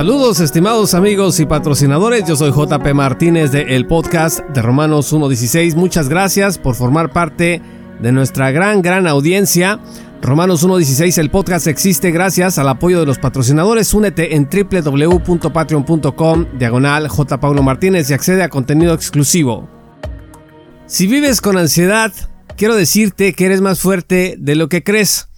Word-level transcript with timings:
Saludos 0.00 0.40
estimados 0.40 0.94
amigos 0.94 1.38
y 1.40 1.46
patrocinadores, 1.46 2.24
yo 2.26 2.34
soy 2.34 2.52
JP 2.52 2.94
Martínez 2.94 3.52
de 3.52 3.76
el 3.76 3.86
podcast 3.86 4.40
de 4.48 4.62
Romanos 4.62 5.12
1.16. 5.12 5.74
Muchas 5.74 6.08
gracias 6.08 6.56
por 6.56 6.74
formar 6.74 7.12
parte 7.12 7.60
de 8.00 8.10
nuestra 8.10 8.50
gran, 8.50 8.80
gran 8.80 9.06
audiencia. 9.06 9.78
Romanos 10.22 10.66
1.16, 10.66 11.18
el 11.18 11.28
podcast 11.28 11.66
existe 11.66 12.12
gracias 12.12 12.56
al 12.56 12.70
apoyo 12.70 12.98
de 12.98 13.04
los 13.04 13.18
patrocinadores. 13.18 13.92
Únete 13.92 14.36
en 14.36 14.48
www.patreon.com 14.50 16.46
diagonal 16.58 17.06
J. 17.06 17.36
Martínez 17.62 18.08
y 18.08 18.14
accede 18.14 18.42
a 18.42 18.48
contenido 18.48 18.94
exclusivo. 18.94 19.68
Si 20.86 21.08
vives 21.08 21.42
con 21.42 21.58
ansiedad, 21.58 22.10
quiero 22.56 22.74
decirte 22.74 23.34
que 23.34 23.44
eres 23.44 23.60
más 23.60 23.80
fuerte 23.80 24.36
de 24.38 24.54
lo 24.54 24.70
que 24.70 24.82
crees. 24.82 25.29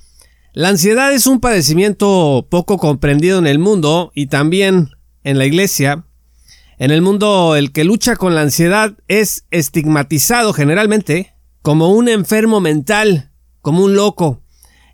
La 0.55 0.69
ansiedad 0.69 1.15
es 1.15 1.27
un 1.27 1.41
padecimiento 1.41 2.47
poco 2.51 2.77
comprendido 2.77 3.39
en 3.39 3.47
el 3.47 3.59
mundo 3.59 4.13
y 4.15 4.27
también 4.27 4.91
en 5.25 5.39
la 5.39 5.47
iglesia. 5.47 6.05
En 6.79 6.91
el 6.91 7.01
mundo 7.01 7.57
el 7.57 7.73
que 7.73 7.85
lucha 7.85 8.17
con 8.17 8.35
la 8.35 8.43
ansiedad 8.43 8.93
es 9.09 9.47
estigmatizado 9.51 10.53
generalmente 10.53 11.33
como 11.63 11.89
un 11.89 12.07
enfermo 12.11 12.61
mental, 12.61 13.31
como 13.63 13.83
un 13.83 13.95
loco. 13.95 14.43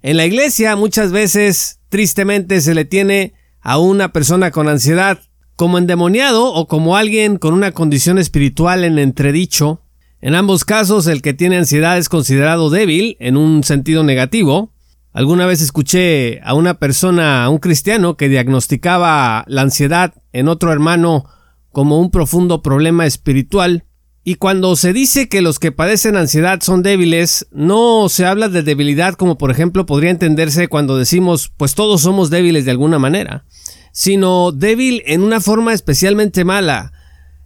En 0.01 0.17
la 0.17 0.27
iglesia 0.27 0.77
muchas 0.77 1.11
veces 1.11 1.81
tristemente 1.89 2.61
se 2.61 2.77
le 2.77 2.85
tiene 2.85 3.35
a 3.61 3.79
una 3.79 4.13
persona 4.13 4.53
con 4.53 4.69
ansiedad 4.69 5.19
como 5.57 5.79
endemoniado 5.79 6.55
o 6.55 6.69
como 6.69 6.97
alguien 6.97 7.37
con 7.37 7.53
una 7.53 7.73
condición 7.73 8.19
espiritual 8.19 8.85
en 8.85 8.97
entredicho. 9.01 9.83
En 10.21 10.37
ambos 10.37 10.65
casos 10.65 11.09
el 11.09 11.21
que 11.21 11.35
tiene 11.35 11.57
ansiedad 11.57 11.99
es 11.99 12.09
considerado 12.09 12.71
débil 12.71 13.17
en 13.19 13.37
un 13.37 13.65
sentido 13.65 14.05
negativo 14.05 14.73
Alguna 15.13 15.47
vez 15.47 15.63
escuché 15.63 16.41
a 16.45 16.55
una 16.55 16.75
persona, 16.79 17.45
a 17.45 17.49
un 17.49 17.59
cristiano, 17.59 18.17
que 18.17 18.29
diagnosticaba 18.29 19.45
la 19.49 19.63
ansiedad 19.63 20.15
en 20.33 20.49
otro 20.49 20.73
hermano 20.73 21.25
como 21.73 21.99
un 21.99 22.11
profundo 22.11 22.63
problema 22.63 23.07
espiritual. 23.07 23.85
Y 24.23 24.35
cuando 24.35 24.77
se 24.77 24.93
dice 24.93 25.29
que 25.29 25.41
los 25.41 25.59
que 25.59 25.73
padecen 25.73 26.17
ansiedad 26.17 26.61
son 26.61 26.83
débiles, 26.83 27.47
no 27.51 28.09
se 28.11 28.27
habla 28.27 28.49
de 28.49 28.63
debilidad 28.63 29.15
como 29.15 29.39
por 29.39 29.51
ejemplo 29.51 29.87
podría 29.87 30.11
entenderse 30.11 30.69
cuando 30.69 30.99
decimos 30.99 31.51
pues 31.57 31.75
todos 31.75 32.03
somos 32.03 32.29
débiles 32.29 32.67
de 32.67 32.73
alguna 32.73 32.99
manera, 32.99 33.45
sino 33.93 34.53
débil 34.53 35.03
en 35.07 35.23
una 35.23 35.41
forma 35.41 35.73
especialmente 35.73 36.45
mala. 36.45 36.93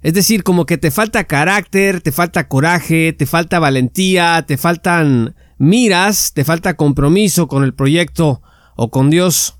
Es 0.02 0.14
decir, 0.14 0.42
como 0.42 0.66
que 0.66 0.78
te 0.78 0.90
falta 0.90 1.24
carácter, 1.24 2.00
te 2.00 2.10
falta 2.10 2.48
coraje, 2.48 3.12
te 3.12 3.26
falta 3.26 3.60
valentía, 3.60 4.44
te 4.44 4.56
faltan 4.56 5.36
miras, 5.62 6.32
te 6.34 6.44
falta 6.44 6.74
compromiso 6.74 7.46
con 7.46 7.62
el 7.62 7.72
proyecto 7.72 8.42
o 8.74 8.90
con 8.90 9.10
Dios. 9.10 9.58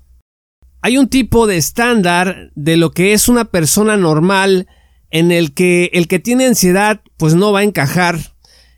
Hay 0.81 0.97
un 0.97 1.07
tipo 1.07 1.47
de 1.47 1.55
estándar 1.55 2.51
de 2.55 2.75
lo 2.75 2.91
que 2.91 3.13
es 3.13 3.29
una 3.29 3.45
persona 3.45 3.95
normal 3.95 4.67
en 5.11 5.31
el 5.31 5.53
que 5.53 5.89
el 5.93 6.09
que 6.09 6.19
tiene 6.19 6.45
ansiedad 6.45 6.99
pues 7.15 7.35
no 7.35 7.53
va 7.53 7.59
a 7.59 7.63
encajar. 7.63 8.19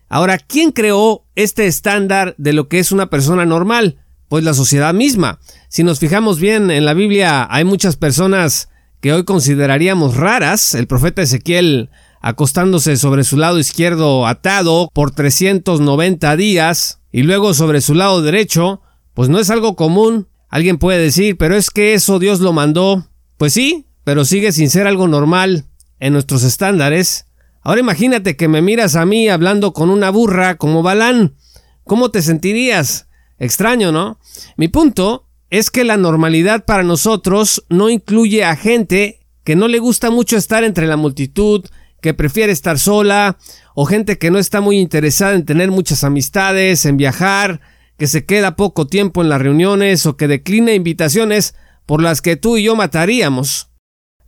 Ahora, 0.08 0.38
¿quién 0.38 0.70
creó 0.70 1.24
este 1.34 1.66
estándar 1.66 2.36
de 2.38 2.52
lo 2.52 2.68
que 2.68 2.78
es 2.78 2.92
una 2.92 3.10
persona 3.10 3.44
normal? 3.44 3.98
Pues 4.28 4.44
la 4.44 4.54
sociedad 4.54 4.94
misma. 4.94 5.40
Si 5.68 5.82
nos 5.82 5.98
fijamos 5.98 6.38
bien 6.38 6.70
en 6.70 6.84
la 6.84 6.94
Biblia 6.94 7.48
hay 7.50 7.64
muchas 7.64 7.96
personas 7.96 8.68
que 9.00 9.12
hoy 9.12 9.24
consideraríamos 9.24 10.16
raras. 10.16 10.76
El 10.76 10.86
profeta 10.86 11.22
Ezequiel 11.22 11.90
acostándose 12.20 12.96
sobre 12.96 13.24
su 13.24 13.36
lado 13.36 13.58
izquierdo 13.58 14.28
atado 14.28 14.90
por 14.92 15.10
390 15.10 16.36
días 16.36 17.00
y 17.16 17.22
luego 17.22 17.54
sobre 17.54 17.80
su 17.80 17.94
lado 17.94 18.20
derecho, 18.20 18.82
pues 19.14 19.30
no 19.30 19.38
es 19.38 19.48
algo 19.48 19.74
común. 19.74 20.28
Alguien 20.50 20.76
puede 20.76 20.98
decir, 20.98 21.38
pero 21.38 21.56
es 21.56 21.70
que 21.70 21.94
eso 21.94 22.18
Dios 22.18 22.40
lo 22.40 22.52
mandó. 22.52 23.08
Pues 23.38 23.54
sí, 23.54 23.86
pero 24.04 24.26
sigue 24.26 24.52
sin 24.52 24.68
ser 24.68 24.86
algo 24.86 25.08
normal 25.08 25.64
en 25.98 26.12
nuestros 26.12 26.42
estándares. 26.42 27.24
Ahora 27.62 27.80
imagínate 27.80 28.36
que 28.36 28.48
me 28.48 28.60
miras 28.60 28.96
a 28.96 29.06
mí 29.06 29.30
hablando 29.30 29.72
con 29.72 29.88
una 29.88 30.10
burra 30.10 30.58
como 30.58 30.82
Balán. 30.82 31.36
¿Cómo 31.84 32.10
te 32.10 32.20
sentirías? 32.20 33.08
Extraño, 33.38 33.92
¿no? 33.92 34.20
Mi 34.58 34.68
punto 34.68 35.26
es 35.48 35.70
que 35.70 35.84
la 35.84 35.96
normalidad 35.96 36.66
para 36.66 36.82
nosotros 36.82 37.64
no 37.70 37.88
incluye 37.88 38.44
a 38.44 38.56
gente 38.56 39.26
que 39.42 39.56
no 39.56 39.68
le 39.68 39.78
gusta 39.78 40.10
mucho 40.10 40.36
estar 40.36 40.64
entre 40.64 40.86
la 40.86 40.98
multitud, 40.98 41.64
que 42.06 42.14
prefiere 42.14 42.52
estar 42.52 42.78
sola, 42.78 43.36
o 43.74 43.84
gente 43.84 44.16
que 44.16 44.30
no 44.30 44.38
está 44.38 44.60
muy 44.60 44.78
interesada 44.78 45.34
en 45.34 45.44
tener 45.44 45.72
muchas 45.72 46.04
amistades, 46.04 46.86
en 46.86 46.96
viajar, 46.96 47.60
que 47.98 48.06
se 48.06 48.24
queda 48.24 48.54
poco 48.54 48.86
tiempo 48.86 49.22
en 49.22 49.28
las 49.28 49.42
reuniones 49.42 50.06
o 50.06 50.16
que 50.16 50.28
declina 50.28 50.72
invitaciones 50.72 51.56
por 51.84 52.00
las 52.00 52.22
que 52.22 52.36
tú 52.36 52.58
y 52.58 52.62
yo 52.62 52.76
mataríamos. 52.76 53.72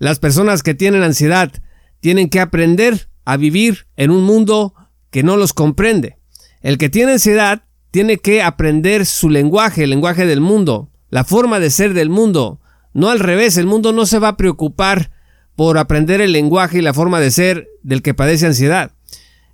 Las 0.00 0.18
personas 0.18 0.64
que 0.64 0.74
tienen 0.74 1.04
ansiedad 1.04 1.52
tienen 2.00 2.28
que 2.30 2.40
aprender 2.40 3.10
a 3.24 3.36
vivir 3.36 3.86
en 3.94 4.10
un 4.10 4.24
mundo 4.24 4.74
que 5.12 5.22
no 5.22 5.36
los 5.36 5.54
comprende. 5.54 6.18
El 6.62 6.78
que 6.78 6.88
tiene 6.88 7.12
ansiedad 7.12 7.62
tiene 7.92 8.16
que 8.16 8.42
aprender 8.42 9.06
su 9.06 9.30
lenguaje, 9.30 9.84
el 9.84 9.90
lenguaje 9.90 10.26
del 10.26 10.40
mundo, 10.40 10.90
la 11.10 11.22
forma 11.22 11.60
de 11.60 11.70
ser 11.70 11.94
del 11.94 12.10
mundo. 12.10 12.60
No 12.92 13.08
al 13.08 13.20
revés, 13.20 13.56
el 13.56 13.66
mundo 13.66 13.92
no 13.92 14.04
se 14.04 14.18
va 14.18 14.30
a 14.30 14.36
preocupar 14.36 15.12
por 15.58 15.76
aprender 15.76 16.20
el 16.20 16.30
lenguaje 16.30 16.78
y 16.78 16.82
la 16.82 16.94
forma 16.94 17.18
de 17.18 17.32
ser 17.32 17.68
del 17.82 18.00
que 18.00 18.14
padece 18.14 18.46
ansiedad. 18.46 18.92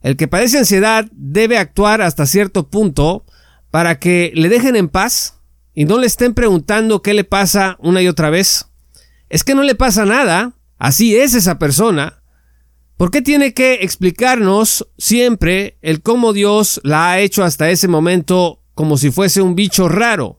El 0.03 0.19
que 0.19 0.29
padece 0.29 0.59
ansiedad 0.59 1.09
debe 1.13 1.57
actuar 1.57 2.03
hasta 2.03 2.27
cierto 2.27 2.69
punto 2.69 3.25
para 3.71 3.99
que 3.99 4.31
le 4.35 4.51
dejen 4.51 4.77
en 4.77 4.91
paz 4.91 5.41
y 5.73 5.87
no 5.87 5.97
le 5.97 6.07
estén 6.07 6.35
preguntando 6.35 7.01
qué 7.01 7.15
le 7.15 7.25
pasa 7.25 7.79
una 7.81 8.03
y 8.03 8.09
otra 8.09 8.29
vez. 8.29 8.67
Es 9.31 9.45
que 9.45 9.55
no 9.55 9.63
le 9.63 9.75
pasa 9.75 10.05
nada, 10.05 10.53
así 10.77 11.17
es 11.17 11.33
esa 11.33 11.59
persona. 11.59 12.23
¿Por 12.99 13.11
qué 13.11 13.23
tiene 13.23 13.55
que 13.55 13.79
explicarnos 13.81 14.87
siempre 14.99 15.79
el 15.81 16.03
cómo 16.03 16.35
Dios 16.35 16.83
la 16.85 17.13
ha 17.13 17.21
hecho 17.21 17.45
hasta 17.45 17.71
ese 17.71 17.89
momento 17.89 18.61
como 18.75 18.99
si 18.99 19.11
fuese 19.11 19.41
un 19.41 19.55
bicho 19.55 19.89
raro? 19.89 20.39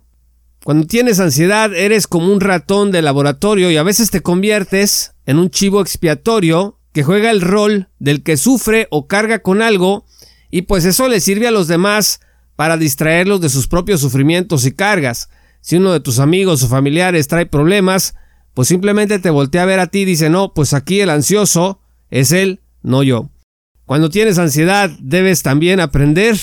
Cuando 0.65 0.87
tienes 0.87 1.19
ansiedad 1.19 1.75
eres 1.75 2.07
como 2.07 2.33
un 2.33 2.41
ratón 2.41 2.89
de 2.91 3.03
laboratorio 3.03 3.69
y 3.69 3.77
a 3.77 3.83
veces 3.83 4.09
te 4.09 4.21
conviertes 4.21 5.13
en 5.27 5.37
un 5.37 5.51
chivo 5.51 5.79
expiatorio 5.79 6.79
que 6.91 7.03
juega 7.03 7.29
el 7.29 7.41
rol 7.41 7.89
del 7.99 8.23
que 8.23 8.35
sufre 8.35 8.87
o 8.89 9.05
carga 9.05 9.43
con 9.43 9.61
algo 9.61 10.07
y 10.49 10.63
pues 10.63 10.85
eso 10.85 11.07
le 11.07 11.19
sirve 11.19 11.47
a 11.47 11.51
los 11.51 11.67
demás 11.67 12.19
para 12.55 12.77
distraerlos 12.77 13.41
de 13.41 13.49
sus 13.49 13.67
propios 13.67 14.01
sufrimientos 14.01 14.65
y 14.65 14.71
cargas. 14.71 15.29
Si 15.61 15.75
uno 15.75 15.93
de 15.93 15.99
tus 15.99 16.17
amigos 16.17 16.63
o 16.63 16.67
familiares 16.67 17.27
trae 17.27 17.45
problemas, 17.45 18.15
pues 18.55 18.67
simplemente 18.67 19.19
te 19.19 19.29
voltea 19.29 19.61
a 19.61 19.67
ver 19.67 19.79
a 19.79 19.85
ti 19.85 19.99
y 19.99 20.05
dice, 20.05 20.31
no, 20.31 20.55
pues 20.55 20.73
aquí 20.73 20.99
el 20.99 21.11
ansioso 21.11 21.79
es 22.09 22.31
él, 22.31 22.61
no 22.81 23.03
yo. 23.03 23.29
Cuando 23.85 24.09
tienes 24.09 24.39
ansiedad 24.39 24.89
debes 24.99 25.43
también 25.43 25.79
aprender 25.79 26.39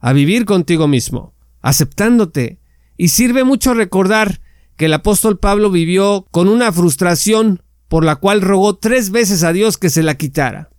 a 0.00 0.14
vivir 0.14 0.46
contigo 0.46 0.88
mismo, 0.88 1.34
aceptándote, 1.60 2.58
y 2.96 3.08
sirve 3.08 3.44
mucho 3.44 3.74
recordar 3.74 4.40
que 4.76 4.86
el 4.86 4.94
apóstol 4.94 5.38
Pablo 5.38 5.70
vivió 5.70 6.26
con 6.30 6.48
una 6.48 6.72
frustración 6.72 7.62
por 7.88 8.04
la 8.04 8.16
cual 8.16 8.42
rogó 8.42 8.76
tres 8.76 9.10
veces 9.10 9.42
a 9.42 9.52
Dios 9.52 9.78
que 9.78 9.90
se 9.90 10.02
la 10.02 10.16
quitara. 10.16 10.70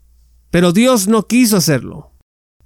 Pero 0.52 0.72
Dios 0.72 1.08
no 1.08 1.28
quiso 1.28 1.58
hacerlo. 1.58 2.12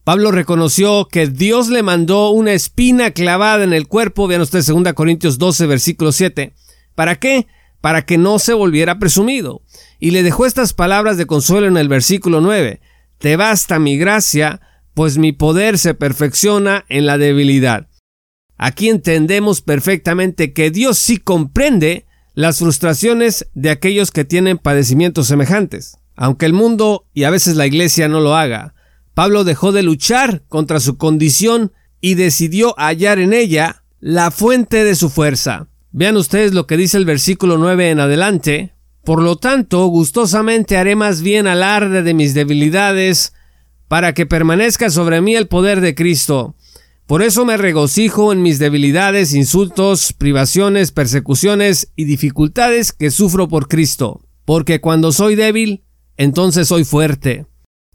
Pablo 0.03 0.31
reconoció 0.31 1.07
que 1.07 1.27
Dios 1.27 1.69
le 1.69 1.83
mandó 1.83 2.31
una 2.31 2.53
espina 2.53 3.11
clavada 3.11 3.63
en 3.63 3.73
el 3.73 3.87
cuerpo, 3.87 4.27
vean 4.27 4.41
ustedes 4.41 4.65
2 4.67 4.93
Corintios 4.93 5.37
12, 5.37 5.67
versículo 5.67 6.11
7. 6.11 6.53
¿Para 6.95 7.17
qué? 7.17 7.47
Para 7.81 8.03
que 8.03 8.17
no 8.17 8.39
se 8.39 8.53
volviera 8.53 8.97
presumido. 8.97 9.61
Y 9.99 10.11
le 10.11 10.23
dejó 10.23 10.45
estas 10.45 10.73
palabras 10.73 11.17
de 11.17 11.27
consuelo 11.27 11.67
en 11.67 11.77
el 11.77 11.87
versículo 11.87 12.41
9. 12.41 12.81
Te 13.19 13.35
basta 13.35 13.77
mi 13.77 13.97
gracia, 13.97 14.61
pues 14.95 15.19
mi 15.19 15.33
poder 15.33 15.77
se 15.77 15.93
perfecciona 15.93 16.83
en 16.89 17.05
la 17.05 17.19
debilidad. 17.19 17.87
Aquí 18.63 18.89
entendemos 18.89 19.63
perfectamente 19.63 20.53
que 20.53 20.69
Dios 20.69 20.99
sí 20.99 21.17
comprende 21.17 22.05
las 22.35 22.59
frustraciones 22.59 23.47
de 23.55 23.71
aquellos 23.71 24.11
que 24.11 24.23
tienen 24.23 24.59
padecimientos 24.59 25.25
semejantes. 25.25 25.97
Aunque 26.15 26.45
el 26.45 26.53
mundo 26.53 27.07
y 27.11 27.23
a 27.23 27.31
veces 27.31 27.55
la 27.55 27.65
iglesia 27.65 28.07
no 28.07 28.21
lo 28.21 28.35
haga, 28.35 28.75
Pablo 29.15 29.45
dejó 29.45 29.71
de 29.71 29.81
luchar 29.81 30.43
contra 30.47 30.79
su 30.79 30.97
condición 30.97 31.71
y 32.01 32.13
decidió 32.13 32.75
hallar 32.77 33.17
en 33.17 33.33
ella 33.33 33.81
la 33.99 34.29
fuente 34.29 34.83
de 34.83 34.93
su 34.93 35.09
fuerza. 35.09 35.67
Vean 35.91 36.15
ustedes 36.15 36.53
lo 36.53 36.67
que 36.67 36.77
dice 36.77 36.97
el 36.97 37.05
versículo 37.05 37.57
9 37.57 37.89
en 37.89 37.99
adelante. 37.99 38.75
Por 39.03 39.23
lo 39.23 39.37
tanto, 39.37 39.87
gustosamente 39.87 40.77
haré 40.77 40.95
más 40.95 41.23
bien 41.23 41.47
alarde 41.47 42.03
de 42.03 42.13
mis 42.13 42.35
debilidades, 42.35 43.33
para 43.87 44.13
que 44.13 44.27
permanezca 44.27 44.91
sobre 44.91 45.19
mí 45.19 45.35
el 45.35 45.47
poder 45.47 45.81
de 45.81 45.95
Cristo. 45.95 46.55
Por 47.11 47.23
eso 47.23 47.43
me 47.43 47.57
regocijo 47.57 48.31
en 48.31 48.41
mis 48.41 48.57
debilidades, 48.57 49.33
insultos, 49.33 50.13
privaciones, 50.13 50.93
persecuciones 50.93 51.91
y 51.97 52.05
dificultades 52.05 52.93
que 52.93 53.11
sufro 53.11 53.49
por 53.49 53.67
Cristo, 53.67 54.21
porque 54.45 54.79
cuando 54.79 55.11
soy 55.11 55.35
débil, 55.35 55.83
entonces 56.15 56.69
soy 56.69 56.85
fuerte. 56.85 57.47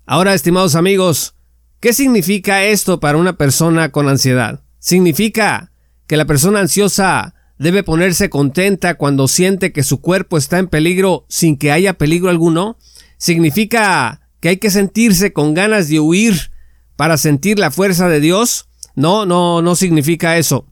Ahora, 0.04 0.34
estimados 0.34 0.74
amigos, 0.74 1.34
¿qué 1.80 1.94
significa 1.94 2.64
esto 2.64 3.00
para 3.00 3.16
una 3.16 3.38
persona 3.38 3.90
con 3.90 4.06
ansiedad? 4.06 4.64
Significa 4.80 5.72
que 6.06 6.18
la 6.18 6.26
persona 6.26 6.60
ansiosa 6.60 7.34
debe 7.58 7.82
ponerse 7.82 8.28
contenta 8.28 8.96
cuando 8.96 9.28
siente 9.28 9.72
que 9.72 9.82
su 9.82 10.02
cuerpo 10.02 10.36
está 10.36 10.58
en 10.58 10.68
peligro 10.68 11.24
sin 11.30 11.56
que 11.56 11.72
haya 11.72 11.94
peligro 11.94 12.28
alguno? 12.28 12.76
¿Significa 13.16 14.28
que 14.40 14.50
hay 14.50 14.56
que 14.58 14.68
sentirse 14.68 15.32
con 15.32 15.54
ganas 15.54 15.88
de 15.88 16.00
huir 16.00 16.50
para 16.96 17.16
sentir 17.16 17.58
la 17.58 17.70
fuerza 17.70 18.10
de 18.10 18.20
Dios? 18.20 18.68
No, 18.96 19.26
no, 19.26 19.62
no 19.62 19.76
significa 19.76 20.38
eso. 20.38 20.66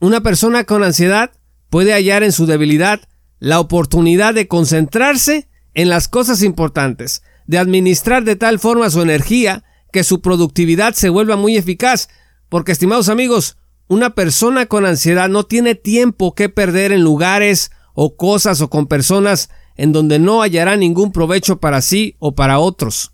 Una 0.00 0.22
persona 0.22 0.64
con 0.64 0.82
ansiedad 0.82 1.30
puede 1.70 1.92
hallar 1.92 2.22
en 2.22 2.32
su 2.32 2.46
debilidad 2.46 3.00
la 3.38 3.60
oportunidad 3.60 4.34
de 4.34 4.48
concentrarse 4.48 5.48
en 5.74 5.90
las 5.90 6.08
cosas 6.08 6.42
importantes, 6.42 7.22
de 7.46 7.58
administrar 7.58 8.24
de 8.24 8.34
tal 8.34 8.58
forma 8.58 8.90
su 8.90 9.02
energía 9.02 9.62
que 9.92 10.04
su 10.04 10.20
productividad 10.20 10.94
se 10.94 11.10
vuelva 11.10 11.36
muy 11.36 11.56
eficaz, 11.56 12.08
porque 12.48 12.72
estimados 12.72 13.08
amigos, 13.08 13.58
una 13.88 14.14
persona 14.14 14.66
con 14.66 14.84
ansiedad 14.84 15.28
no 15.28 15.44
tiene 15.44 15.74
tiempo 15.74 16.34
que 16.34 16.48
perder 16.48 16.92
en 16.92 17.02
lugares 17.02 17.70
o 17.94 18.16
cosas 18.16 18.60
o 18.60 18.70
con 18.70 18.86
personas 18.86 19.50
en 19.76 19.92
donde 19.92 20.18
no 20.18 20.42
hallará 20.42 20.76
ningún 20.76 21.12
provecho 21.12 21.60
para 21.60 21.82
sí 21.82 22.16
o 22.18 22.34
para 22.34 22.58
otros. 22.58 23.12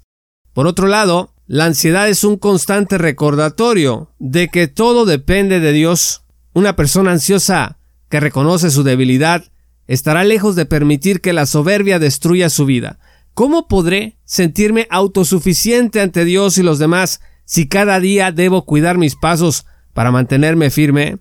Por 0.53 0.67
otro 0.67 0.87
lado, 0.87 1.35
la 1.47 1.65
ansiedad 1.65 2.09
es 2.09 2.25
un 2.25 2.37
constante 2.37 2.99
recordatorio 2.99 4.13
de 4.19 4.49
que 4.49 4.69
todo 4.69 5.05
depende 5.05 5.61
de 5.61 5.73
Dios. 5.73 6.23
Una 6.53 6.77
persona 6.77 7.13
ansiosa 7.13 7.79
que 8.09 8.21
reconoce 8.21 8.71
su 8.71 8.83
debilidad 8.83 9.45
estará 9.87 10.25
lejos 10.25 10.55
de 10.55 10.67
permitir 10.67 11.21
que 11.21 11.33
la 11.33 11.47
soberbia 11.47 11.99
destruya 11.99 12.49
su 12.49 12.65
vida. 12.65 12.99
¿Cómo 13.35 13.67
podré 13.67 14.19
sentirme 14.25 14.87
autosuficiente 14.91 16.01
ante 16.01 16.25
Dios 16.25 16.59
y 16.59 16.63
los 16.63 16.79
demás 16.79 17.21
si 17.45 17.69
cada 17.69 17.99
día 17.99 18.31
debo 18.31 18.65
cuidar 18.65 18.99
mis 18.99 19.17
pasos 19.17 19.67
para 19.95 20.11
mantenerme 20.11 20.71
firme? 20.71 21.19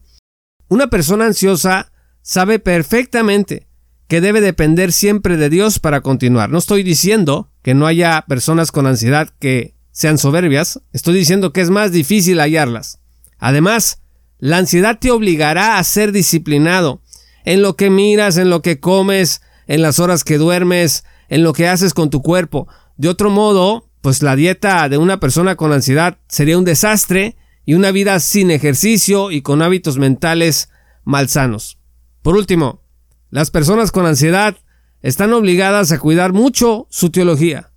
Una 0.68 0.88
persona 0.88 1.26
ansiosa 1.26 1.92
sabe 2.22 2.60
perfectamente 2.60 3.68
que 4.08 4.22
debe 4.22 4.42
depender 4.42 4.92
siempre 4.92 5.38
de 5.38 5.50
Dios 5.50 5.80
para 5.80 6.02
continuar. 6.02 6.50
No 6.50 6.58
estoy 6.58 6.84
diciendo 6.84 7.50
que 7.64 7.74
no 7.74 7.88
haya 7.88 8.24
personas 8.28 8.72
con 8.72 8.86
ansiedad 8.86 9.30
que 9.40 9.74
sean 9.92 10.18
soberbias, 10.18 10.82
estoy 10.94 11.16
diciendo 11.16 11.54
que 11.54 11.62
es 11.62 11.70
más 11.70 11.92
difícil 11.92 12.40
hallarlas. 12.40 13.00
Además, 13.38 14.02
la 14.40 14.58
ansiedad 14.58 14.98
te 15.00 15.12
obligará 15.12 15.78
a 15.78 15.84
ser 15.84 16.12
disciplinado 16.12 17.02
en 17.46 17.62
lo 17.62 17.76
que 17.76 17.90
miras, 17.90 18.38
en 18.38 18.50
lo 18.50 18.62
que 18.62 18.80
comes, 18.80 19.42
en 19.68 19.82
las 19.82 20.00
horas 20.00 20.24
que 20.24 20.38
duermes, 20.38 21.04
en 21.30 21.44
lo 21.44 21.54
que 21.54 21.68
haces 21.68 21.94
con 21.94 22.10
tu 22.10 22.22
cuerpo. 22.22 22.68
De 22.98 23.10
otro 23.10 23.30
modo, 23.30 23.90
pues 24.02 24.24
la 24.24 24.36
dieta 24.36 24.90
de 24.90 24.98
una 24.98 25.20
persona 25.20 25.56
con 25.56 25.72
ansiedad 25.72 26.18
sería 26.28 26.58
un 26.58 26.66
desastre 26.66 27.38
y 27.66 27.74
una 27.74 27.92
vida 27.92 28.20
sin 28.20 28.52
ejercicio 28.52 29.32
y 29.32 29.42
con 29.42 29.62
hábitos 29.62 29.98
mentales 29.98 30.70
malsanos. 31.04 31.78
Por 32.22 32.36
último, 32.36 32.82
las 33.30 33.52
personas 33.52 33.92
con 33.92 34.06
ansiedad 34.06 34.58
están 35.02 35.34
obligadas 35.34 35.92
a 35.92 36.00
cuidar 36.00 36.34
mucho 36.34 36.88
su 36.90 37.10
teología. 37.10 37.71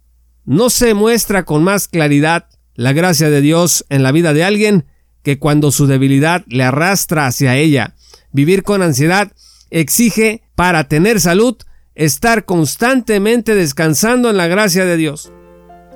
No 0.44 0.70
se 0.70 0.94
muestra 0.94 1.44
con 1.44 1.64
más 1.64 1.88
claridad 1.88 2.46
la 2.74 2.92
gracia 2.92 3.30
de 3.30 3.40
Dios 3.40 3.86
en 3.88 4.02
la 4.02 4.12
vida 4.12 4.32
de 4.32 4.44
alguien 4.44 4.86
que 5.22 5.38
cuando 5.38 5.70
su 5.70 5.86
debilidad 5.86 6.44
le 6.48 6.64
arrastra 6.64 7.26
hacia 7.26 7.56
ella. 7.56 7.94
Vivir 8.30 8.62
con 8.62 8.82
ansiedad 8.82 9.32
exige, 9.70 10.42
para 10.54 10.84
tener 10.84 11.20
salud, 11.20 11.56
estar 11.94 12.44
constantemente 12.44 13.54
descansando 13.54 14.30
en 14.30 14.36
la 14.36 14.46
gracia 14.46 14.84
de 14.84 14.96
Dios, 14.96 15.32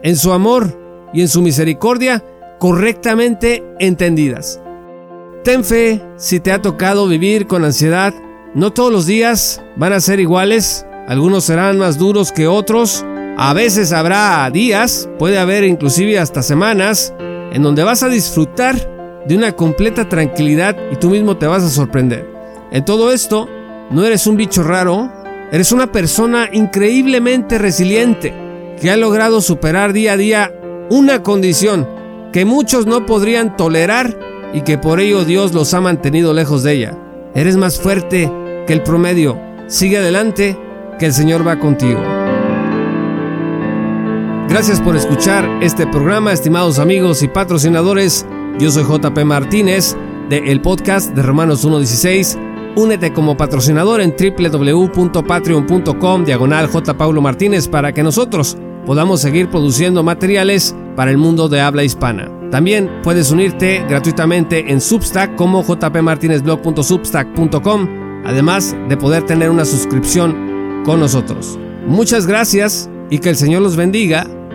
en 0.02 0.16
su 0.16 0.32
amor 0.32 1.10
y 1.12 1.20
en 1.20 1.28
su 1.28 1.42
misericordia 1.42 2.24
correctamente 2.58 3.62
entendidas. 3.78 4.60
Ten 5.44 5.62
fe 5.62 6.02
si 6.16 6.40
te 6.40 6.52
ha 6.52 6.62
tocado 6.62 7.06
vivir 7.06 7.46
con 7.46 7.64
ansiedad. 7.64 8.14
No 8.54 8.72
todos 8.72 8.92
los 8.92 9.06
días 9.06 9.62
van 9.76 9.92
a 9.92 10.00
ser 10.00 10.20
iguales, 10.20 10.86
algunos 11.06 11.44
serán 11.44 11.78
más 11.78 11.98
duros 11.98 12.32
que 12.32 12.46
otros. 12.46 13.04
A 13.40 13.52
veces 13.52 13.92
habrá 13.92 14.50
días, 14.50 15.08
puede 15.16 15.38
haber 15.38 15.62
inclusive 15.62 16.18
hasta 16.18 16.42
semanas, 16.42 17.14
en 17.52 17.62
donde 17.62 17.84
vas 17.84 18.02
a 18.02 18.08
disfrutar 18.08 18.74
de 19.28 19.36
una 19.36 19.52
completa 19.52 20.08
tranquilidad 20.08 20.76
y 20.90 20.96
tú 20.96 21.10
mismo 21.10 21.36
te 21.36 21.46
vas 21.46 21.62
a 21.62 21.70
sorprender. 21.70 22.28
En 22.72 22.84
todo 22.84 23.12
esto, 23.12 23.48
no 23.92 24.04
eres 24.04 24.26
un 24.26 24.36
bicho 24.36 24.64
raro, 24.64 25.12
eres 25.52 25.70
una 25.70 25.92
persona 25.92 26.48
increíblemente 26.52 27.58
resiliente 27.58 28.34
que 28.80 28.90
ha 28.90 28.96
logrado 28.96 29.40
superar 29.40 29.92
día 29.92 30.14
a 30.14 30.16
día 30.16 30.52
una 30.90 31.22
condición 31.22 31.88
que 32.32 32.44
muchos 32.44 32.86
no 32.86 33.06
podrían 33.06 33.56
tolerar 33.56 34.18
y 34.52 34.62
que 34.62 34.78
por 34.78 34.98
ello 34.98 35.24
Dios 35.24 35.54
los 35.54 35.72
ha 35.74 35.80
mantenido 35.80 36.34
lejos 36.34 36.64
de 36.64 36.72
ella. 36.72 36.98
Eres 37.36 37.56
más 37.56 37.78
fuerte 37.78 38.32
que 38.66 38.72
el 38.72 38.82
promedio. 38.82 39.40
Sigue 39.68 39.98
adelante, 39.98 40.58
que 40.98 41.06
el 41.06 41.12
Señor 41.12 41.46
va 41.46 41.60
contigo. 41.60 42.17
Gracias 44.48 44.80
por 44.80 44.96
escuchar 44.96 45.46
este 45.60 45.86
programa, 45.86 46.32
estimados 46.32 46.78
amigos 46.78 47.22
y 47.22 47.28
patrocinadores. 47.28 48.24
Yo 48.58 48.70
soy 48.70 48.84
JP 48.84 49.18
Martínez 49.24 49.94
de 50.30 50.50
el 50.50 50.62
podcast 50.62 51.14
de 51.14 51.22
Romanos 51.22 51.66
1.16 51.66 52.38
Únete 52.78 53.12
como 53.12 53.36
patrocinador 53.36 54.00
en 54.00 54.14
www.patreon.com 54.16 56.24
diagonal 56.24 56.68
J. 56.68 56.94
Martínez 57.20 57.68
para 57.68 57.92
que 57.92 58.02
nosotros 58.02 58.56
podamos 58.86 59.20
seguir 59.20 59.50
produciendo 59.50 60.02
materiales 60.02 60.74
para 60.96 61.10
el 61.10 61.18
mundo 61.18 61.48
de 61.48 61.60
habla 61.60 61.84
hispana. 61.84 62.30
También 62.50 62.90
puedes 63.02 63.30
unirte 63.30 63.84
gratuitamente 63.88 64.72
en 64.72 64.80
Substack 64.80 65.34
como 65.34 65.62
jpmartinezblog.substack.com, 65.62 67.88
además 68.24 68.74
de 68.88 68.96
poder 68.96 69.24
tener 69.24 69.50
una 69.50 69.66
suscripción 69.66 70.82
con 70.84 71.00
nosotros. 71.00 71.58
Muchas 71.86 72.26
gracias 72.26 72.88
y 73.10 73.18
que 73.18 73.28
el 73.30 73.36
Señor 73.36 73.62
los 73.62 73.74
bendiga 73.76 74.26